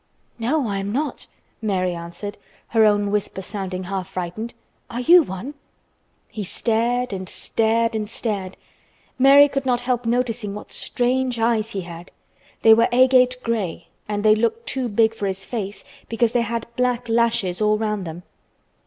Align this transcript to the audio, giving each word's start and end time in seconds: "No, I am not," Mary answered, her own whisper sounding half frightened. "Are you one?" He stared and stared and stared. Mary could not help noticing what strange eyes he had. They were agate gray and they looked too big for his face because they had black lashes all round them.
"No, 0.39 0.67
I 0.67 0.79
am 0.79 0.91
not," 0.91 1.27
Mary 1.61 1.93
answered, 1.93 2.39
her 2.69 2.85
own 2.87 3.11
whisper 3.11 3.43
sounding 3.43 3.83
half 3.83 4.07
frightened. 4.07 4.55
"Are 4.89 5.01
you 5.01 5.21
one?" 5.21 5.53
He 6.29 6.43
stared 6.43 7.13
and 7.13 7.29
stared 7.29 7.95
and 7.95 8.09
stared. 8.09 8.57
Mary 9.19 9.47
could 9.47 9.63
not 9.67 9.81
help 9.81 10.07
noticing 10.07 10.55
what 10.55 10.71
strange 10.71 11.37
eyes 11.37 11.73
he 11.73 11.81
had. 11.81 12.09
They 12.63 12.73
were 12.73 12.89
agate 12.91 13.37
gray 13.43 13.89
and 14.09 14.23
they 14.25 14.33
looked 14.33 14.65
too 14.65 14.89
big 14.89 15.13
for 15.13 15.27
his 15.27 15.45
face 15.45 15.83
because 16.09 16.31
they 16.31 16.41
had 16.41 16.65
black 16.75 17.07
lashes 17.07 17.61
all 17.61 17.77
round 17.77 18.05
them. 18.07 18.23